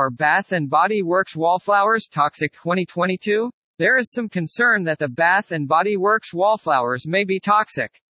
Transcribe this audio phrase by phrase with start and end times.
[0.00, 3.50] Are Bath and Body Works wallflowers toxic 2022?
[3.76, 8.00] There is some concern that the Bath and Body Works wallflowers may be toxic.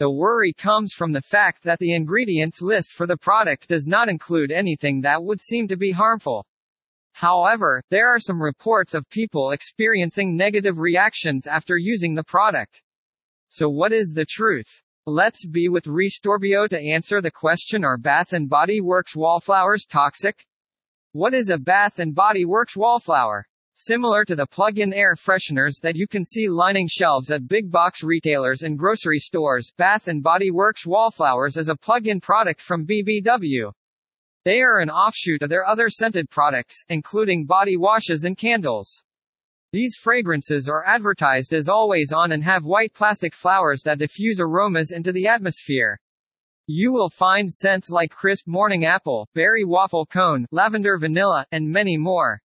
[0.00, 4.08] The worry comes from the fact that the ingredients list for the product does not
[4.08, 6.44] include anything that would seem to be harmful.
[7.12, 12.82] However, there are some reports of people experiencing negative reactions after using the product.
[13.50, 14.82] So what is the truth?
[15.06, 20.44] Let's be with Restorbio to answer the question Are Bath and Body Works wallflowers toxic?
[21.12, 23.44] What is a Bath and Body Works wallflower?
[23.74, 28.04] Similar to the plug-in air fresheners that you can see lining shelves at big box
[28.04, 33.72] retailers and grocery stores, Bath and Body Works Wallflowers is a plug-in product from BBW.
[34.44, 39.02] They are an offshoot of their other scented products, including body washes and candles.
[39.72, 44.92] These fragrances are advertised as always on and have white plastic flowers that diffuse aromas
[44.92, 45.98] into the atmosphere.
[46.72, 51.96] You will find scents like crisp morning apple, berry waffle cone, lavender vanilla, and many
[51.96, 52.40] more.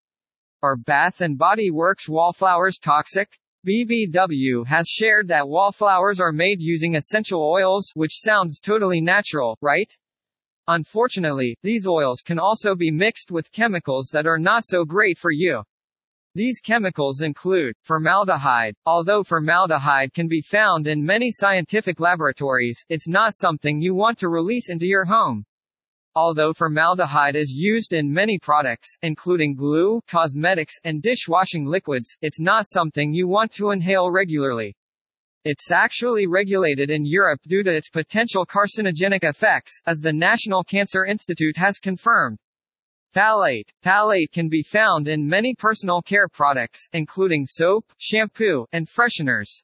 [0.63, 3.37] Are Bath and Body Works wallflowers toxic?
[3.67, 9.93] BBW has shared that wallflowers are made using essential oils, which sounds totally natural, right?
[10.67, 15.29] Unfortunately, these oils can also be mixed with chemicals that are not so great for
[15.29, 15.61] you.
[16.35, 18.75] These chemicals include formaldehyde.
[18.85, 24.27] Although formaldehyde can be found in many scientific laboratories, it's not something you want to
[24.27, 25.45] release into your home.
[26.13, 32.67] Although formaldehyde is used in many products, including glue, cosmetics, and dishwashing liquids, it's not
[32.67, 34.75] something you want to inhale regularly.
[35.45, 41.05] It's actually regulated in Europe due to its potential carcinogenic effects, as the National Cancer
[41.05, 42.39] Institute has confirmed.
[43.15, 43.69] Phthalate.
[43.81, 49.63] Phthalate can be found in many personal care products, including soap, shampoo, and fresheners.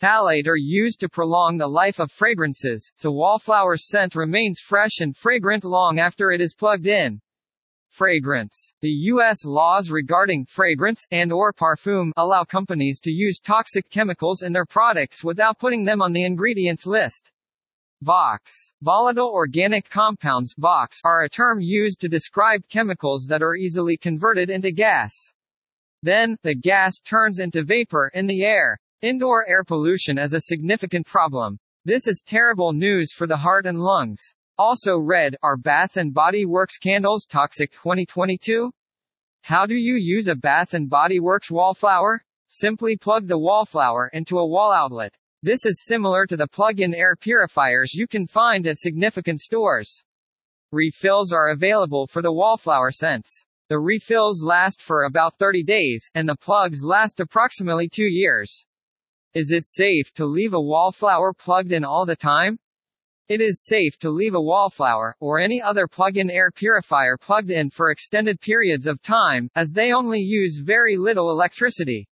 [0.00, 5.14] Phthalate are used to prolong the life of fragrances, so wallflower scent remains fresh and
[5.14, 7.20] fragrant long after it is plugged in.
[7.90, 8.72] Fragrance.
[8.80, 9.44] The U.S.
[9.44, 15.22] laws regarding fragrance and or parfum allow companies to use toxic chemicals in their products
[15.22, 17.30] without putting them on the ingredients list.
[18.02, 18.72] VOCs.
[18.80, 24.48] Volatile organic compounds VOCs are a term used to describe chemicals that are easily converted
[24.48, 25.12] into gas.
[26.02, 28.78] Then, the gas turns into vapor in the air.
[29.02, 31.58] Indoor air pollution is a significant problem.
[31.84, 34.34] This is terrible news for the heart and lungs.
[34.56, 38.72] Also read, Are Bath and Body Works candles toxic 2022?
[39.42, 42.24] How do you use a Bath and Body Works wallflower?
[42.48, 45.16] Simply plug the wallflower into a wall outlet.
[45.42, 50.04] This is similar to the plug-in air purifiers you can find at significant stores.
[50.70, 53.46] Refills are available for the wallflower scents.
[53.70, 58.66] The refills last for about 30 days, and the plugs last approximately 2 years.
[59.32, 62.58] Is it safe to leave a wallflower plugged in all the time?
[63.30, 67.70] It is safe to leave a wallflower, or any other plug-in air purifier plugged in
[67.70, 72.09] for extended periods of time, as they only use very little electricity.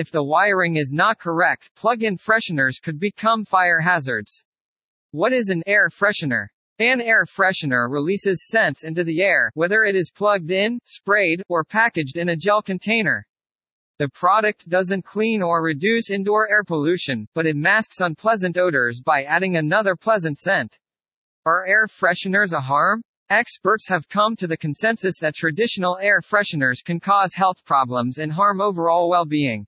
[0.00, 4.42] If the wiring is not correct, plug-in fresheners could become fire hazards.
[5.10, 6.46] What is an air freshener?
[6.78, 11.64] An air freshener releases scents into the air, whether it is plugged in, sprayed, or
[11.64, 13.26] packaged in a gel container.
[13.98, 19.24] The product doesn't clean or reduce indoor air pollution, but it masks unpleasant odors by
[19.24, 20.78] adding another pleasant scent.
[21.44, 23.02] Are air fresheners a harm?
[23.28, 28.32] Experts have come to the consensus that traditional air fresheners can cause health problems and
[28.32, 29.66] harm overall well-being.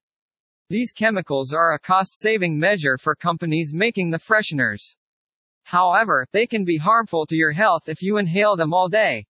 [0.73, 4.97] These chemicals are a cost-saving measure for companies making the fresheners.
[5.65, 9.27] However, they can be harmful to your health if you inhale them all day.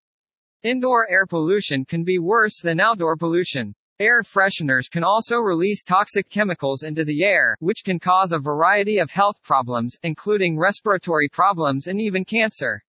[0.62, 3.74] Indoor air pollution can be worse than outdoor pollution.
[3.98, 8.98] Air fresheners can also release toxic chemicals into the air, which can cause a variety
[8.98, 12.80] of health problems, including respiratory problems and even cancer.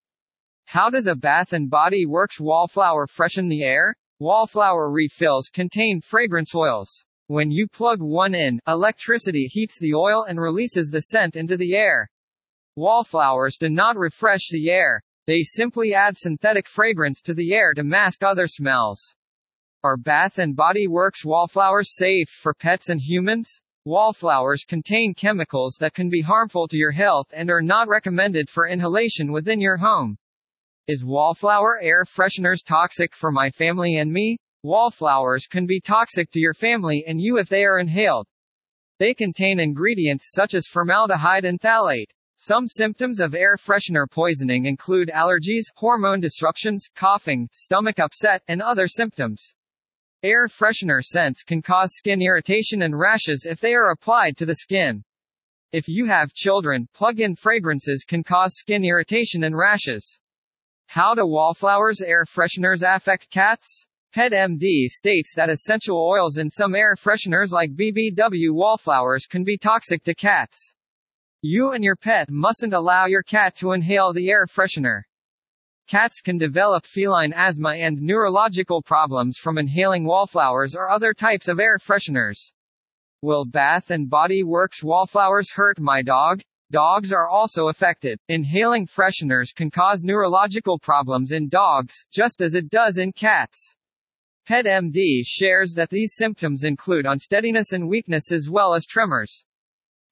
[0.66, 3.96] How does a Bath and Body Works wallflower freshen the air?
[4.20, 7.04] Wallflower refills contain fragrance oils.
[7.34, 11.74] When you plug one in, electricity heats the oil and releases the scent into the
[11.76, 12.12] air.
[12.76, 15.02] Wallflowers do not refresh the air.
[15.26, 19.16] They simply add synthetic fragrance to the air to mask other smells.
[19.84, 23.50] Are Bath and Body Works wallflowers safe for pets and humans?
[23.84, 28.68] Wallflowers contain chemicals that can be harmful to your health and are not recommended for
[28.68, 30.18] inhalation within your home.
[30.88, 34.38] Is wallflower air fresheners toxic for my family and me?
[34.64, 38.28] Wallflowers can be toxic to your family and you if they are inhaled.
[38.98, 42.12] They contain ingredients such as formaldehyde and phthalate.
[42.38, 48.88] Some symptoms of air freshener poisoning include allergies, hormone disruptions, coughing, stomach upset, and other
[48.88, 49.54] symptoms.
[50.24, 54.56] Air freshener scents can cause skin irritation and rashes if they are applied to the
[54.56, 55.04] skin.
[55.74, 60.22] If you have children, plug-in fragrances can cause skin irritation and rashes.
[60.86, 63.88] How do wallflowers air fresheners affect cats?
[64.16, 70.04] PetMD states that essential oils in some air fresheners like BBW wallflowers can be toxic
[70.04, 70.76] to cats.
[71.42, 75.02] You and your pet mustn't allow your cat to inhale the air freshener.
[75.88, 81.60] Cats can develop feline asthma and neurological problems from inhaling wallflowers or other types of
[81.60, 82.54] air fresheners.
[83.24, 86.42] Will Bath and Body Works wallflowers hurt my dog?
[86.70, 88.20] Dogs are also affected.
[88.30, 93.76] Inhaling fresheners can cause neurological problems in dogs, just as it does in cats.
[94.50, 99.46] PetMD shares that these symptoms include unsteadiness and weakness as well as tremors.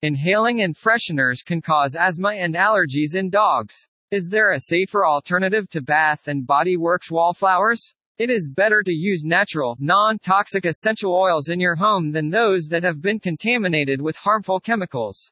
[0.00, 3.86] Inhaling and fresheners can cause asthma and allergies in dogs.
[4.10, 7.94] Is there a safer alternative to Bath and Body Works wallflowers?
[8.18, 12.84] It is better to use natural, non-toxic essential oils in your home than those that
[12.84, 15.30] have been contaminated with harmful chemicals.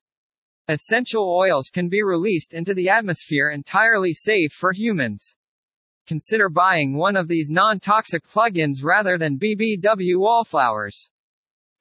[0.69, 5.37] Essential oils can be released into the atmosphere entirely safe for humans.
[6.11, 11.09] Consider buying one of these non-toxic plugins rather than BBW wallflowers.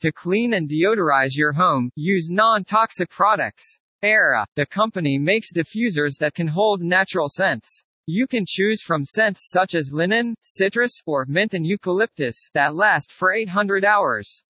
[0.01, 3.79] To clean and deodorize your home, use non-toxic products.
[4.03, 7.81] Era, the company makes diffusers that can hold natural scents.
[8.05, 13.11] You can choose from scents such as linen, citrus, or mint and eucalyptus that last
[13.11, 14.43] for 800 hours.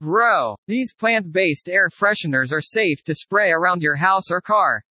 [0.00, 4.84] Bro, these plant-based air fresheners are safe to spray around your house or car.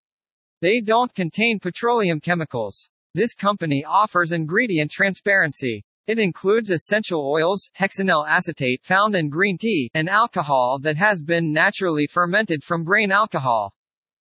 [0.62, 2.90] They don't contain petroleum chemicals.
[3.16, 5.86] This company offers ingredient transparency.
[6.08, 11.54] It includes essential oils, hexenyl acetate found in green tea, and alcohol that has been
[11.54, 13.72] naturally fermented from grain alcohol.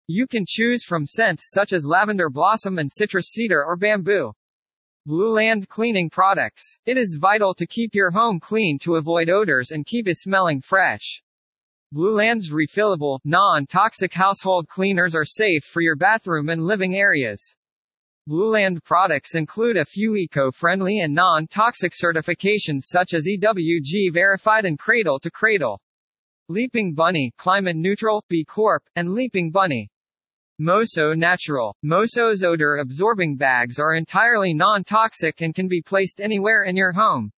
[0.07, 4.31] You can choose from scents such as lavender blossom and citrus cedar or bamboo.
[5.05, 6.79] Blueland Cleaning Products.
[6.85, 10.61] It is vital to keep your home clean to avoid odors and keep it smelling
[10.61, 11.21] fresh.
[11.93, 17.55] Blueland's refillable, non-toxic household cleaners are safe for your bathroom and living areas.
[18.29, 25.19] Blueland products include a few eco-friendly and non-toxic certifications such as EWG verified and Cradle
[25.21, 25.81] to Cradle.
[26.47, 29.89] Leaping Bunny, climate neutral, B Corp, and Leaping Bunny.
[30.61, 31.75] Moso Natural.
[31.83, 37.31] Moso's odor-absorbing bags are entirely non-toxic and can be placed anywhere in your home.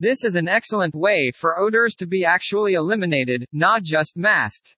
[0.00, 4.74] This is an excellent way for odors to be actually eliminated, not just masked.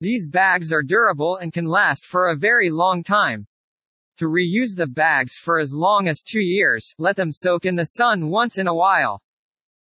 [0.00, 3.46] These bags are durable and can last for a very long time.
[4.18, 7.84] To reuse the bags for as long as two years, let them soak in the
[7.84, 9.22] sun once in a while.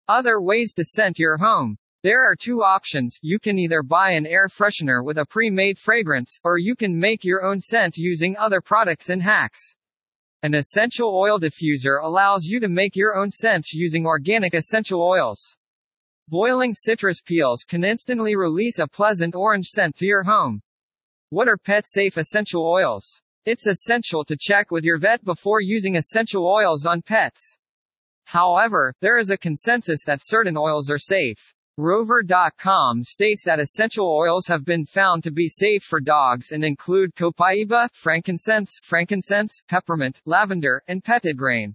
[0.08, 1.76] Other ways to scent your home.
[2.02, 6.38] There are two options, you can either buy an air freshener with a pre-made fragrance,
[6.42, 9.74] or you can make your own scent using other products and hacks.
[10.42, 15.56] An essential oil diffuser allows you to make your own scents using organic essential oils.
[16.28, 20.62] Boiling citrus peels can instantly release a pleasant orange scent to your home.
[21.28, 23.20] What are pet-safe essential oils?
[23.46, 27.56] It's essential to check with your vet before using essential oils on pets.
[28.24, 31.54] However, there is a consensus that certain oils are safe.
[31.78, 37.14] Rover.com states that essential oils have been found to be safe for dogs and include
[37.14, 41.72] copaiba, frankincense, frankincense, peppermint, lavender, and petitgrain.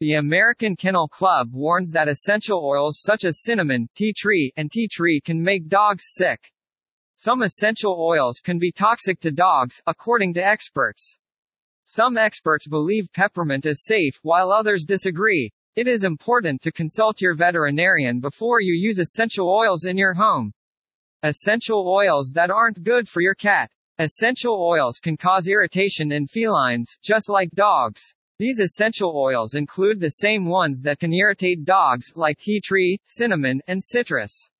[0.00, 4.88] The American Kennel Club warns that essential oils such as cinnamon, tea tree, and tea
[4.88, 6.50] tree can make dogs sick.
[7.18, 11.18] Some essential oils can be toxic to dogs, according to experts.
[11.86, 15.50] Some experts believe peppermint is safe, while others disagree.
[15.76, 20.52] It is important to consult your veterinarian before you use essential oils in your home.
[21.22, 23.70] Essential oils that aren't good for your cat.
[23.98, 28.02] Essential oils can cause irritation in felines, just like dogs.
[28.38, 33.62] These essential oils include the same ones that can irritate dogs, like tea tree, cinnamon,
[33.66, 34.50] and citrus.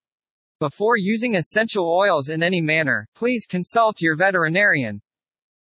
[0.58, 5.02] Before using essential oils in any manner, please consult your veterinarian.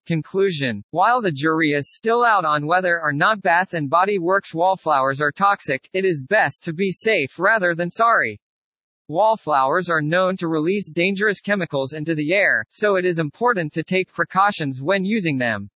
[0.06, 0.82] Conclusion.
[0.92, 5.20] While the jury is still out on whether or not Bath and Body Works wallflowers
[5.20, 8.40] are toxic, it is best to be safe rather than sorry.
[9.08, 13.82] Wallflowers are known to release dangerous chemicals into the air, so it is important to
[13.82, 15.68] take precautions when using them.